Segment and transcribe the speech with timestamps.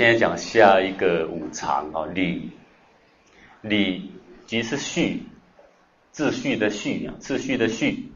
[0.00, 2.52] 现在讲下一个五常啊，礼，
[3.60, 4.12] 礼
[4.46, 5.24] 即是序，
[6.14, 8.10] 秩序的序啊，秩序的序。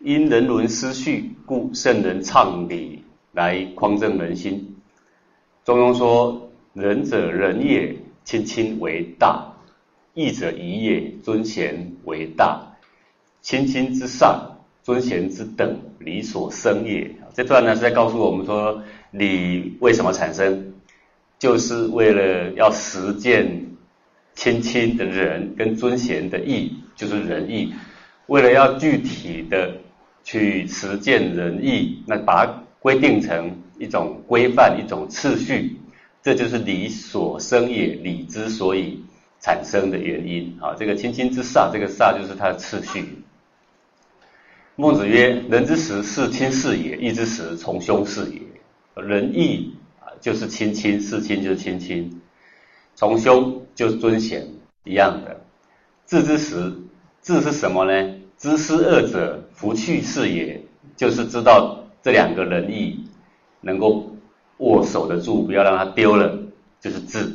[0.00, 4.78] 因人伦失序，故圣人倡礼来匡正人心。
[5.62, 7.94] 中庸说：“仁者仁也，
[8.24, 9.52] 亲亲为大；
[10.14, 12.78] 义者义也，尊贤为大。
[13.42, 20.74] 亲亲之上，尊贤之等，礼所生也。”这段呢是在告诉我们说，礼为什么产生，
[21.38, 23.66] 就是为了要实践
[24.34, 27.74] 亲亲的仁跟尊贤的义，就是仁义。
[28.26, 29.74] 为了要具体的。
[30.28, 35.76] 去实践仁义，那把它规定成一种规范、一种次序，
[36.20, 39.00] 这就是理所生也，理之所以
[39.38, 40.74] 产生的原因啊。
[40.76, 43.04] 这个亲亲之煞，这个煞就是它的次序。
[44.78, 48.42] 孟子曰：“人之时，事亲是也；义之时，从兄是也。
[49.02, 52.10] 仁义啊，就是亲亲；事亲就是亲亲；
[52.94, 54.46] 从兄就是尊贤
[54.84, 55.40] 一样的。
[56.06, 56.74] 智之时，
[57.22, 60.62] 智是什么呢？”知师二者，弗去是也，
[60.94, 63.02] 就是知道这两个仁义
[63.62, 64.14] 能够
[64.58, 66.38] 握守得住，不要让它丢了，
[66.82, 67.34] 就是智。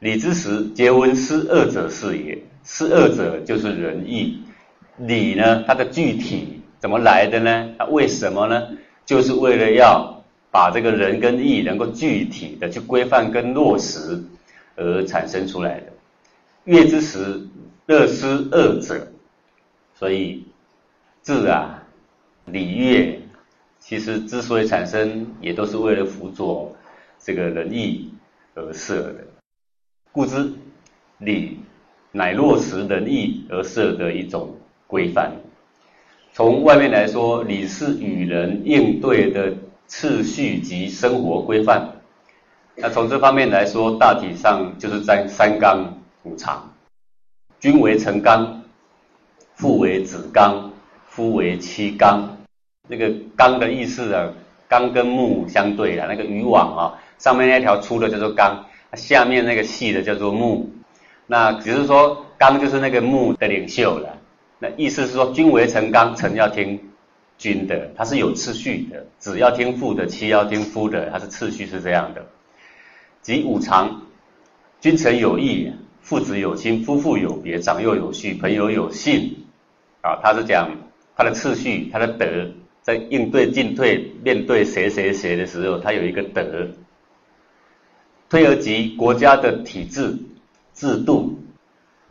[0.00, 4.42] 礼之时，结闻师二者是也，师二者就是仁义。
[4.98, 6.55] 礼呢，它的具体
[6.86, 7.74] 怎么来的呢？
[7.76, 8.68] 它为什么呢？
[9.04, 14.22] 就是为了要把这个人跟义能够具体的去规范跟落实
[14.76, 15.86] 而产生出来的。
[16.62, 17.44] 乐之时，
[17.86, 19.04] 乐师二者。
[19.96, 20.44] 所以，
[21.24, 21.82] 智啊，
[22.44, 23.20] 礼乐，
[23.80, 26.72] 其实之所以产生，也都是为了辅佐
[27.18, 28.12] 这个仁义
[28.54, 29.26] 而设的。
[30.12, 30.52] 故知
[31.18, 31.58] 礼
[32.12, 34.54] 乃落实仁义而设的一种
[34.86, 35.32] 规范。
[36.36, 39.54] 从外面来说，你是与人应对的
[39.86, 41.92] 次序及生活规范。
[42.74, 46.74] 那从这方面来说，大体上就是在三纲五常，
[47.58, 48.64] 君为臣纲。
[49.54, 50.70] 父为子纲，
[51.06, 52.36] 夫为妻纲。
[52.86, 54.30] 那个纲的意思啊，
[54.68, 60.70] 纲跟木相对的，那个渔网啊，上面那条粗的叫做纲，下面那个细的叫做木。
[61.26, 64.18] 那只是说纲就是那个木的领袖了。
[64.58, 66.80] 那意思是说，君为臣纲，臣要听
[67.36, 69.06] 君的，它是有次序的。
[69.18, 72.26] 子要听父的，妻要听夫的，它是次序是这样的。
[73.20, 74.02] 即五常，
[74.80, 79.44] 君臣有义，父子有亲，夫妇有别，长幼有序，朋友有信。
[80.00, 80.70] 啊，他是讲
[81.16, 82.48] 他的次序，他的德，
[82.80, 86.68] 在应对进退、面对谁谁谁的时候，他有一个德。
[88.28, 90.16] 推而及国家的体制、
[90.74, 91.38] 制度，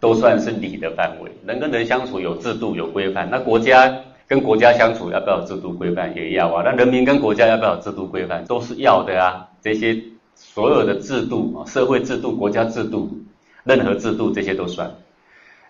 [0.05, 1.31] 都算是礼的范围。
[1.47, 3.91] 人跟人相处有制度、有规范，那国家
[4.27, 6.15] 跟国家相处要不要制度规范？
[6.15, 6.61] 也要啊。
[6.63, 8.45] 那人民跟国家要不要制度规范？
[8.45, 9.47] 都是要的啊。
[9.63, 9.99] 这些
[10.35, 13.17] 所有的制度啊，社会制度、国家制度，
[13.63, 14.91] 任何制度，这些都算。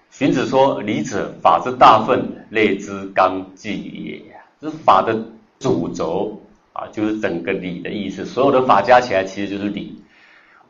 [0.10, 4.22] 荀子说：“礼者，法之大分，类之纲纪也。
[4.60, 5.18] 这是法的
[5.60, 6.42] 主轴
[6.74, 8.26] 啊，就是整个礼的意思。
[8.26, 10.04] 所有的法加起来，其实就是礼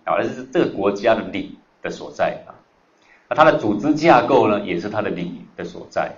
[0.04, 2.54] 啊，这是这个国家的礼的所在啊。
[3.30, 6.12] 那它的组织架构呢，也是它的理的所在。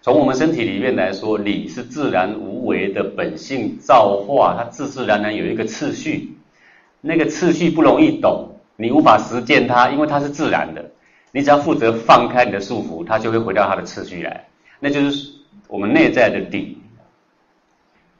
[0.00, 6.36] 从我们身体里面来说，理是自然无为的本性造化，它自自然然有一个次序。
[7.00, 10.90] 那个次序不容易懂，你无法实践它，因为它是自然的。”
[11.34, 14.46] 你只要负责放开你的束缚，它就会回到它的次序来，
[14.78, 15.32] 那就是
[15.66, 16.76] 我们内在的理。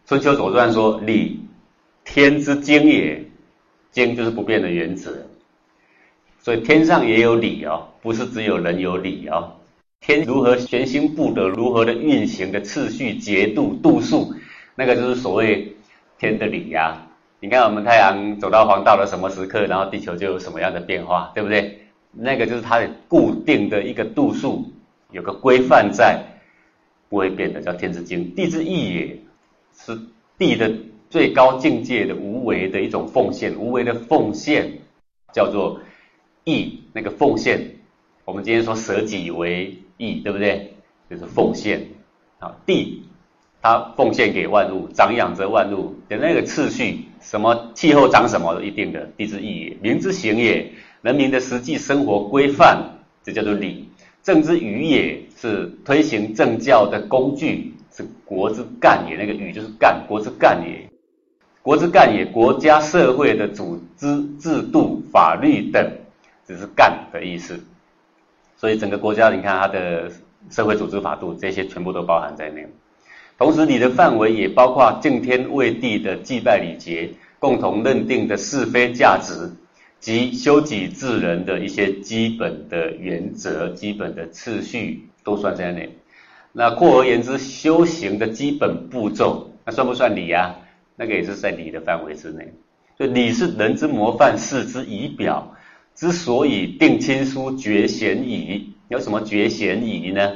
[0.06, 1.38] 春秋左传说：“礼，
[2.04, 3.22] 天之经也，
[3.90, 5.14] 经就是不变的原则。”
[6.40, 9.52] 所以天上也有礼哦，不是只有人有理哦。
[10.00, 14.34] 天如何玄心不得，如何的运行的次序、节度、度数，
[14.74, 15.74] 那个就是所谓
[16.18, 17.06] 天的理呀。
[17.38, 21.78] 你看我们太阳走到黄道的什么时刻，然后地球就有什么样的变化，对不对？
[22.10, 24.70] 那个就是它的固定的一个度数，
[25.12, 26.20] 有个规范在，
[27.08, 28.34] 不会变的，叫天之经。
[28.34, 29.18] 地之义也
[29.74, 29.98] 是
[30.36, 30.70] 地的
[31.08, 34.70] 最高境界的无为的一种奉献，无为的奉献
[35.32, 35.80] 叫做
[36.44, 36.80] 义。
[36.92, 37.60] 那个奉献，
[38.32, 40.72] 我们今天说舍己为义，对不对？
[41.10, 41.88] 就是奉献。
[42.38, 43.02] 啊，地
[43.60, 50.72] 它奉献给万物，长养着万物的那个次序，什么气候长什么一定的，地之义也，民之行也。
[51.02, 52.82] 人民的实际生活规范，
[53.22, 53.84] 这叫做礼；
[54.22, 59.16] 政之语也是推行政教的工具，是国之干也。
[59.18, 60.88] 那个语就是干，国之干也。
[61.60, 65.86] 国之干也，国家社会的组织制度、法律等，
[66.46, 67.62] 只是干的意思。
[68.62, 70.08] 所以整个国家，你看它的
[70.48, 72.64] 社会组织法度，这些全部都包含在内。
[73.36, 77.10] 同时礼的范围也包括敬天畏地的祭拜礼节，
[77.40, 79.50] 共同认定的是非价值，
[79.98, 85.98] 及修己治人的一些基本的原则、基本的次序都算在内。
[86.52, 90.54] 那扩而言之，修行的基本步骤，那算不算礼啊？
[90.94, 92.54] 那个也是在礼的范围之内。
[92.96, 95.52] 就礼是人之模范，事之仪表。
[96.02, 100.32] 之所以定亲疏绝嫌疑，有什么绝嫌疑呢？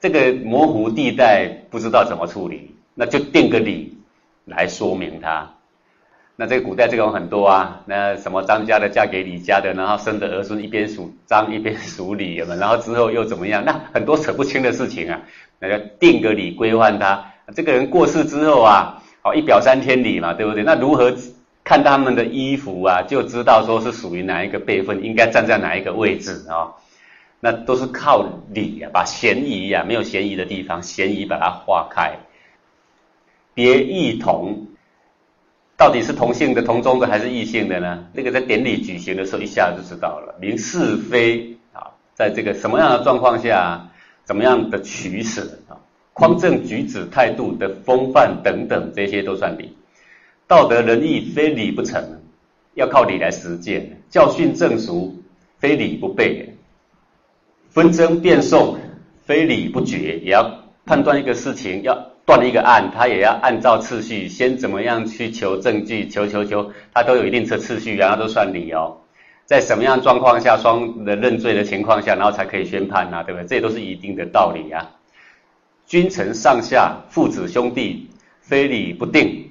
[0.00, 3.96] 这个模糊地带不知道怎么处理，那就定个礼
[4.46, 5.48] 来说明它。
[6.34, 12.58] 那这个古代这种很多啊，那什么张家的嫁给李家的，然后生的儿孙一边属张一边属李，有没有？
[12.58, 13.64] 然后之后又怎么样？
[13.64, 15.22] 那很多扯不清的事情啊，
[15.60, 17.24] 那就定个礼规范他。
[17.54, 20.64] 这个人过世之后啊，好一表三天里嘛，对不对？
[20.64, 21.16] 那如何？
[21.66, 26.70] 看他们的衣服啊，就知道说是属于哪一个辈分，应该站在哪一个位置啊？
[27.40, 28.24] 那都是靠
[28.54, 32.12] 礼啊，把嫌疑啊，没有嫌疑的地方，嫌疑把它化开。
[33.52, 34.68] 别异同，
[35.76, 38.06] 到底是同性的、同宗的还是异性的呢？
[38.12, 40.36] 那个在典礼举行的时候，一下就知道了。
[40.40, 43.84] 明是非啊，在这个什么样的状况下，
[44.22, 45.74] 怎么样的取舍啊，
[46.12, 49.76] 匡正举止态度的风范等等，这些都算礼。
[50.48, 52.20] 道德仁义非礼不成，
[52.74, 54.00] 要靠礼来实践。
[54.08, 55.22] 教训正俗
[55.58, 56.54] 非礼不备，
[57.68, 58.78] 纷争辩讼
[59.24, 60.18] 非礼不决。
[60.20, 68.98] 也要判断一个事情，要断一个案，他也要按照次序，先怎么样去求证据，求求求，他都有一定的次序，然后都算理哦。
[69.46, 73.46] 在什么样状况下，双的认罪的情况下，然后才可以宣判呐，对不对？
[73.48, 74.90] 这都是一定的道理啊。
[75.86, 78.08] 君臣上下父子兄弟，
[78.40, 79.45] 非礼不定。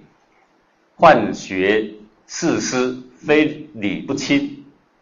[1.06, 1.92] 宦学
[2.26, 4.40] 士师，非礼不亲；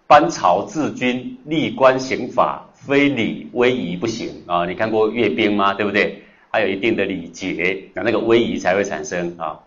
[0.06, 4.66] 班朝治军，立官刑法，非礼威仪不行啊！
[4.66, 5.74] 你看过阅兵吗？
[5.74, 6.22] 对不对？
[6.52, 9.62] 还有一定的礼节，那那个威仪才会产生啊。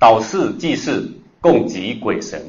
[0.00, 1.08] 导事祭祀，
[1.40, 2.42] 供给鬼神，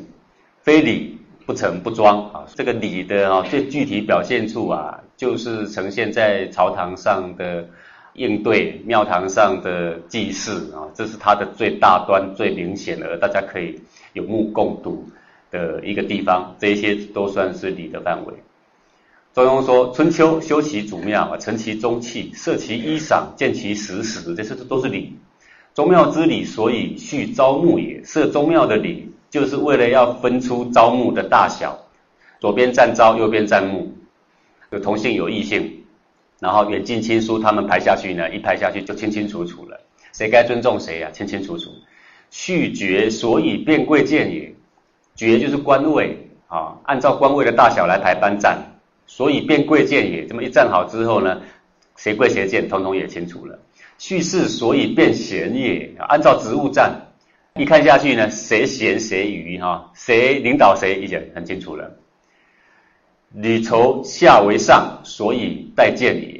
[0.63, 2.47] 非礼不成不装啊！
[2.55, 7.69] 这个礼的啊，最具体表现处啊，就是呈现在朝堂上的。
[8.13, 13.79] 应对庙堂上的祭祀啊，这是它的最大端、最明显的，大家可以
[14.13, 15.07] 有目共睹
[15.51, 16.55] 的一个地方。
[16.59, 18.33] 这些都算是礼的范围。
[19.33, 25.15] 中庸说：“春秋修其祖庙，成其宗器，设其衣裳，建其石室，这些都是礼。
[25.75, 28.03] 宗庙之礼，所以序招募也。
[28.03, 31.77] 设宗庙的礼，就是为了要分出朝暮的大小，
[32.41, 33.93] 左边站朝，右边站募，
[34.71, 35.75] 有同性有异性。”
[36.39, 39.79] 然后远近亲疏，他们排下去呢，一排下去就清清楚楚了，
[40.13, 41.11] 谁该尊重谁啊？
[41.11, 41.69] 清清楚楚。
[42.31, 44.53] 序爵，所以变贵贱也。
[45.15, 48.57] 爵就是官位啊，按照官位的大小来排班站，
[49.05, 50.25] 所以变贵贱也。
[50.25, 51.41] 这么一站好之后呢，
[51.97, 53.59] 谁贵谁贱，统统也清楚了。
[53.97, 57.07] 叙事，所以变贤也，按照职务站，
[57.55, 61.91] 一看下去呢，谁贤谁愚哈，谁领导谁，已经很清楚了。
[63.33, 66.39] 履酬下为上，所以待见也。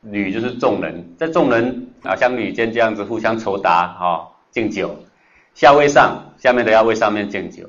[0.00, 4.96] 履就是众人，在众人啊像履间这样子互相酬答哈，敬酒。
[5.54, 7.68] 下为上，下面的要为上面敬酒。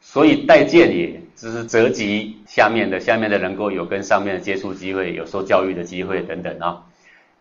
[0.00, 6.84] 所以待见也，只是择吉下面的，下面的能够有跟上面的接触机会，有受教育的机会等等啊。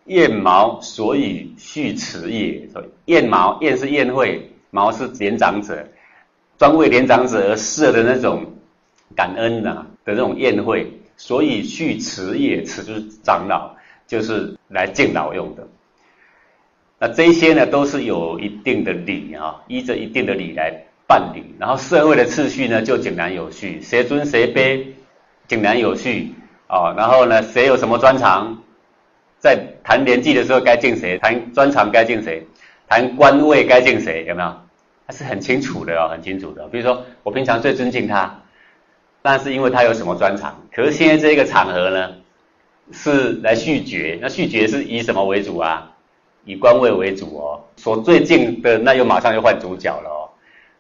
[0.05, 2.67] 燕毛，所以续持也。
[2.69, 5.85] 所以燕毛，燕是宴会，毛是年长者，
[6.57, 8.43] 专为年长者而设的那种
[9.15, 9.85] 感恩呐。
[10.05, 13.75] 的这种宴会，所以续持也，持就是长老，
[14.07, 15.67] 就是来敬老用的。
[16.99, 20.73] 那这些呢，都是有一定的礼啊，依着一定的礼来
[21.07, 21.43] 办理。
[21.59, 24.85] 然后社会的次序呢，就井然有序，谁尊谁卑，
[25.47, 26.33] 井然有序
[26.67, 26.93] 啊。
[26.95, 28.61] 然后呢，谁有什么专长，
[29.39, 32.45] 在谈年纪的时候该敬谁，谈专长该敬谁，
[32.87, 34.53] 谈官位该敬谁，有没有？
[35.05, 36.65] 它是很清楚的哦，很清楚的。
[36.69, 38.42] 比如说，我平常最尊敬他。
[39.23, 42.13] 但是因为他有什么专长，可是现在这个场合呢，
[42.91, 45.89] 是来续绝，那续绝是以什么为主啊？
[46.43, 47.63] 以官位为主哦。
[47.77, 50.29] 所最近的那又马上又换主角了哦。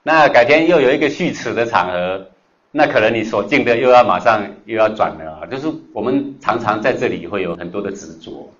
[0.03, 2.27] 那改天又有一个续此的场合，
[2.69, 5.45] 那可能你所敬的又要马上又要转了啊。
[5.45, 8.51] 就是我们常常在这里会有很多的执着，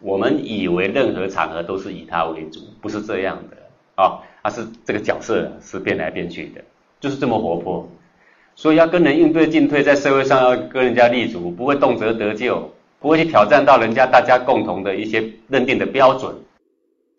[0.00, 4.18] 我们以为任何场合都是以他为主，不是这样的啊。
[4.42, 6.62] 他是这个角色是变来变去的，
[7.00, 7.86] 就是这么活泼。
[8.56, 16.34] 所以要跟人应对进退，在社会上要跟人家立足，不会动辄得咎，不会去挑战到人家大家共同的一些认定的标准。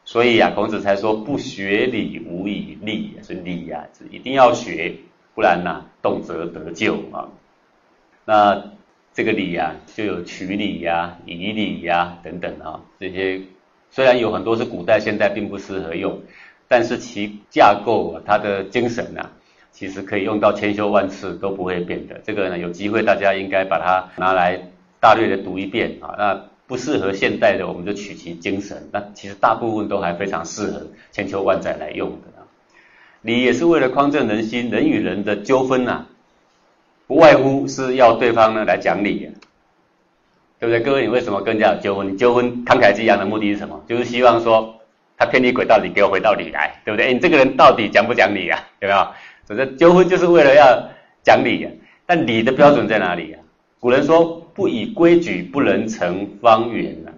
[0.03, 4.95] 所以呀，孔子才说不学礼无以立，是礼呀，是一定要学，
[5.35, 7.29] 不然呐，动辄得咎啊。
[8.25, 8.71] 那
[9.13, 13.41] 这个礼呀，就有曲礼呀、仪礼呀等等啊，这些
[13.91, 16.19] 虽然有很多是古代现代并不适合用，
[16.67, 19.31] 但是其架构啊，它的精神啊，
[19.77, 22.19] 其实可以用到千修万次都不会变的。
[22.23, 24.59] 这个呢，有机会大家应该把它拿来
[24.99, 26.15] 大略的读一遍啊。
[26.17, 28.89] 那不适合现代的，我们就取其精神。
[28.91, 32.17] 那其实大部分都还非常适合千秋万载来用的。
[33.21, 36.05] 礼也是为了匡正人心，人与人的纠纷呐，
[37.05, 39.29] 不外乎是要对方呢来讲理，
[40.59, 40.79] 对不对？
[40.79, 42.11] 各位，你为什么跟人家有纠纷？
[42.11, 43.83] 你纠纷慷慨激昂的目的是什么？
[43.87, 44.75] 就是希望说
[45.17, 47.13] 他偏离轨道，你给我回到理来，对不对？
[47.13, 48.59] 你这个人到底讲不讲理啊？
[48.79, 49.07] 有没有？
[49.47, 50.89] 所以纠纷就是为了要
[51.23, 51.71] 讲理啊。
[52.05, 53.39] 但理的标准在哪里啊？
[53.79, 54.43] 古人说。
[54.57, 57.13] 不以规矩不能成方圆啊，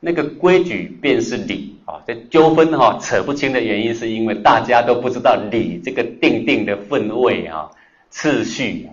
[0.00, 2.02] 那个规矩便是理啊。
[2.04, 7.70] 这纠纷哈扯不清的原因，是因为大家都不知道理这个定定的分位啊、
[8.08, 8.88] 次序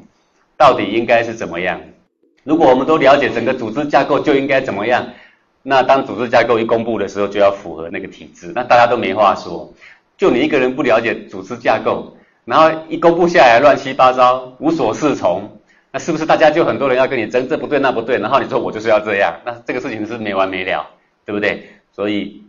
[0.56, 1.82] 到底应该是怎么样。
[2.44, 5.08] 如果我们都了解整个组织架构就应该怎么样，
[5.64, 9.74] 那当组织架构一公布的时候，就要符合那个体制，那大家都没话说。
[10.18, 12.16] 就你一个人不了解组织架构，
[12.48, 15.60] 然后一公布下来乱七八糟，无所适从。
[15.92, 20.88] 那是不是大家就很多人要跟你争，这不对那不对，然后你说我就是要这样，那这个事情是没完没了，
[21.26, 21.68] 对不对？
[21.92, 22.42] 所以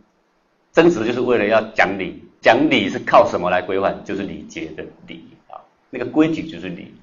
[0.72, 4.04] 争执就是为了要讲理，讲理是靠什么来规范？
[4.04, 5.58] 就是礼节的礼啊，
[5.90, 6.94] 那个规矩就是礼，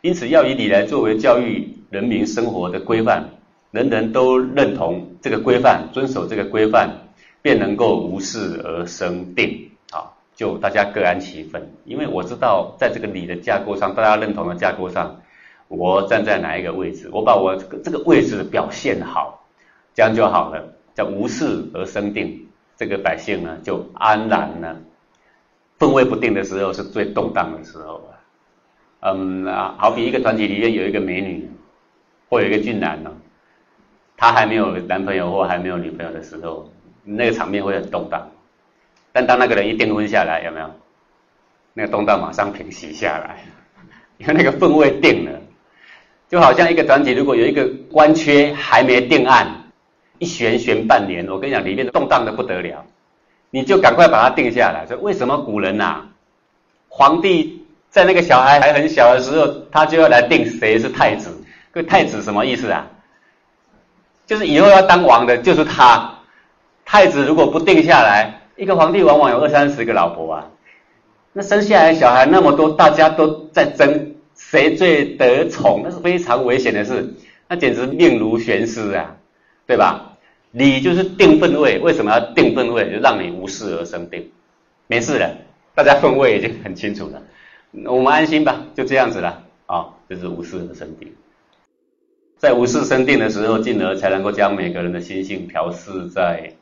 [0.00, 3.30] 因此要以礼来作为教育人民生活的规范，
[3.70, 6.90] 人人都认同这个规范，遵守这个规范，
[7.42, 9.69] 便能够无事而生定，
[10.40, 11.70] 就大家各安其分。
[11.84, 15.20] 因为我知道在这个理的架构上，大家认同的架构上。
[15.68, 17.10] 我站在哪一个位置？
[17.12, 19.46] 我把我这个这个位置表现好，
[19.94, 20.64] 这样就好了。
[20.94, 21.44] 叫无事
[21.74, 24.76] 而生定，这个百姓呢就安然了。
[25.78, 28.08] 氛围不定的时候是最动荡的时候啊。
[29.00, 31.50] 嗯啊，好比一个团体里面有一个美女，
[32.30, 33.12] 或有一个俊男呢，
[34.16, 36.66] 他还没有男朋友或还没有女朋友的时候，
[37.04, 38.26] 那个场面会很动荡。
[39.12, 40.70] 但当那个人一定婚下来，有没有？
[41.72, 43.44] 那个动荡马上平息下来，
[44.18, 45.38] 因为那个氛围定了。
[46.28, 49.64] 就好像一个团体，如果有一个官缺还没定案，
[50.18, 52.84] 一悬悬半年，我跟你讲，里面动荡的不得了，
[53.50, 54.86] 你就赶快把它定下来。
[54.86, 56.02] 所以为什么古人呐，
[56.88, 61.36] 皇帝在那个小孩还很小的时候，他就要来定谁是太子？
[61.72, 62.86] 个太子什么意思啊？
[64.26, 66.14] 就是以后要当王的，就是他。
[66.84, 70.50] 太子如果不定下来，一个皇帝往往有二三十个老婆啊，
[71.32, 74.14] 那生下来小孩那么多，大家都在争。
[74.34, 75.80] 谁最得宠？
[75.82, 77.14] 那是非常危险的事，
[77.48, 79.16] 那简直命如悬丝啊，
[79.66, 80.12] 对吧？
[80.52, 82.90] 礼就是定分位，为什么要定分位？
[82.92, 84.30] 就让你无事而生病，
[84.88, 85.34] 没事了，
[85.74, 87.22] 大家分位已经很清楚了，
[87.90, 91.10] 我们安心吧，就这样子了啊，就是无事而生病。
[92.36, 96.52] 在无事生病的时候，进而才能够将每个人的心性调试在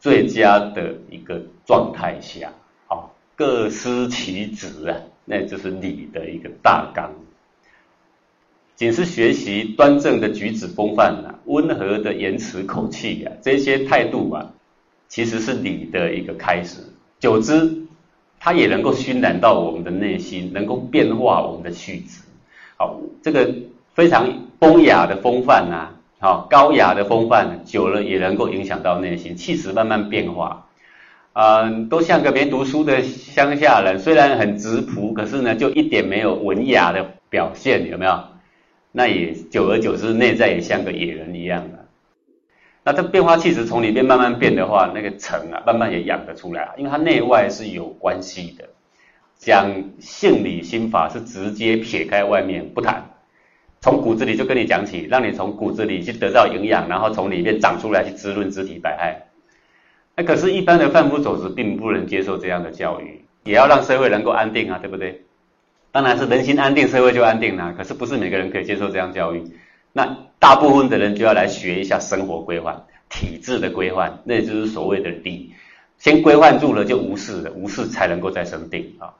[0.00, 2.52] 最佳的一个状态下，
[2.88, 4.96] 啊，各司其职啊。
[5.30, 7.12] 那就是礼的一个大纲，
[8.74, 14.54] 仅是学习端正的举止风范呐，温和的言辞口气呀，这些态度啊，
[15.06, 16.80] 其实是礼的一个开始。
[17.20, 17.82] 久之，
[18.40, 22.22] 它也能够熏染到我们的内心，能够变化我们的气质。
[22.78, 23.54] 好，这个
[23.92, 25.90] 非常风雅的风范呐，
[26.20, 30.66] 好高雅的风范，久了也能够影响到内心，气质慢慢变化。
[31.32, 38.24] 嗯，都像个没读书的乡下人，虽然很直朴，可是呢，就一点没有文雅的表现，有没有？
[38.90, 41.86] 那也久而久之，内在也像个野人一样的。
[42.82, 48.64] 那这变化气质从里面慢慢变的话，那个成啊，慢慢也养得出来，因为它内外是有关系的。
[49.36, 49.70] 讲
[50.00, 53.08] 性理心法是直接撇开外面不谈，
[53.80, 59.28] 从骨子里就跟你讲起，让你从骨子里去得到营养，然后从里面长出来去滋润肢体百害。
[60.16, 65.22] 那可是，一般的贩夫走卒并不能接受这样的教育，也要让社会能够安定啊，对不对？
[65.92, 67.72] 当然是人心安定，社会就安定了。
[67.78, 69.42] 可是不是每个人可以接受这样教育，
[69.92, 75.52] 那大部分的人就要来学一下生活规范、体制的规范，那就是所谓的礼。
[75.98, 79.14] 先规范住了，就无事了，无事才能够再生定啊。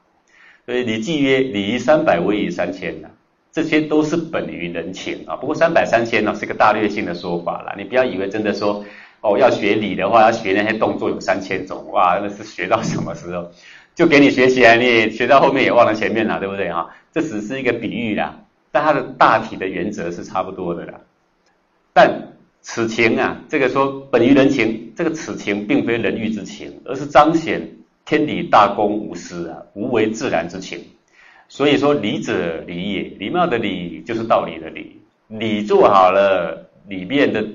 [0.65, 3.09] 所以礼记曰：“礼仪三百，威仪三千”呐，
[3.51, 5.35] 这些都是本于人情啊。
[5.35, 8.83] 不过三百三千呢，是个大略性的说法啦，你不要以为真的说。
[9.21, 13.51] 哦，要学礼的话，要学那些动作有三千种，哇，那是学到什么时候？
[13.93, 16.89] 就给你学起来，你也学到后面也忘了前面了，对不对哈？
[17.11, 18.39] 这只是一个比喻啦，
[18.71, 21.01] 但它的大体的原则是差不多的啦。
[21.91, 22.29] 但
[22.61, 27.69] 此情啊，这个说本于人情，这个此情并非人欲之情，而是彰显
[28.05, 30.79] 天理大公无私啊，无为自然之情。
[31.49, 37.45] 所以说礼者礼也，礼貌的礼就是道理的理，礼做好了，里面的。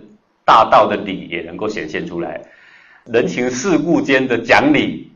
[0.46, 2.38] 大道的理也能够显现出来，
[3.06, 5.10] 人情世故间的讲理，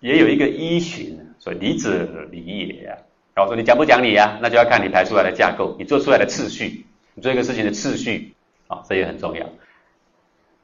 [0.00, 2.98] 也有一个依循，所以理者理也呀。
[3.32, 4.40] 然后说你讲不讲理呀？
[4.42, 8.34] 那就要看你排出来的架构，你做出来的次序，你做一个事情的次序
[8.66, 9.48] 啊，这也很重要。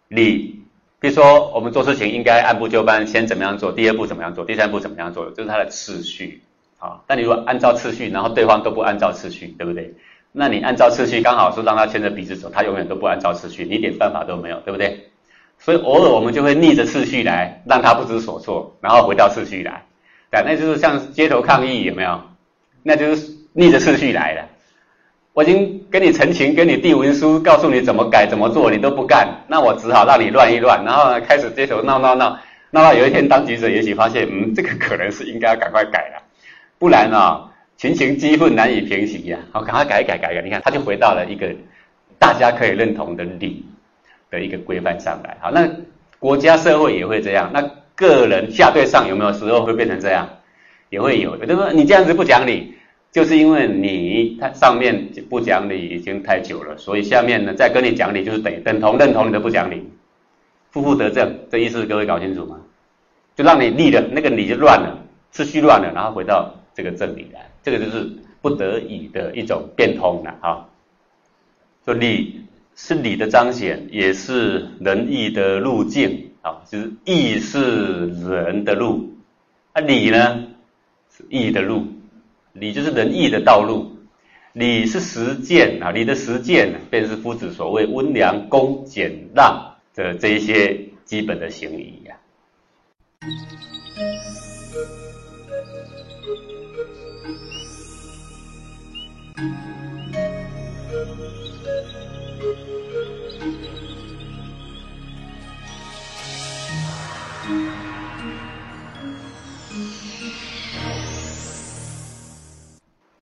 [0.08, 0.60] 理，
[0.98, 6.42] 比如说我们做事情应该按部就班，先怎么样做，第二步怎么样做，第三步怎么样做，这是它的次序
[6.78, 7.04] 好。
[7.06, 9.94] 但你如果按照次序，然后对方都不按照次序，对不对？
[10.32, 15.08] 那你按照次序，刚好是让他牵着鼻子走，他永远都不按照次序，你一点办法都没有，对不对？
[15.58, 19.84] 所以偶尔我们就会逆着次序来，让他不知所措，然后回到次序来，
[20.30, 22.20] 对，那就是像街头抗议有没有？
[22.82, 24.44] 那就是逆着次序来的。
[25.32, 32.38] 我已经跟你陈情，跟你递文书，告诉你怎么改怎么做，你都不干，那我只好让你乱一乱，然后开始街头闹闹闹，
[32.70, 36.22] 闹到有一天当局者也许发现，嗯，这个可能是应该要赶快改了，
[36.78, 39.38] 不然啊，群情激愤难以平息呀。
[39.52, 41.54] 好，赶快改一改改改，你看他就回到了一个
[42.18, 43.64] 大家可以认同的理。
[44.28, 45.70] 的一个规范上来，好，那
[46.18, 47.62] 国家社会也会这样，那
[47.94, 50.28] 个人下对上有没有时候会变成这样？
[50.90, 52.74] 也会有，就是说你这样子不讲理，
[53.12, 59.88] 就是因为你他上面不讲理已经太久了，所以下面呢再跟你讲理，就是等等同认同你的不讲理，
[60.72, 62.58] 负负得正，这意思各位搞清楚吗？
[63.36, 64.98] 就让你立的那个理就乱了，
[65.32, 68.08] 秩序乱了，然后回到这个正理来，这个就是
[68.40, 70.68] 不得已的一种变通了啊，
[71.84, 72.42] 说理。
[72.78, 79.14] 是理的彰显，也是仁义的路径啊，就是义是仁的路，
[79.72, 80.44] 啊理呢
[81.10, 81.86] 是义的路，
[82.52, 83.96] 理就是仁义的道路，
[84.52, 92.14] 理是实践啊，理的实践便是夫子所谓温良恭俭让的这一些基本的行仪呀。
[99.38, 99.95] うん。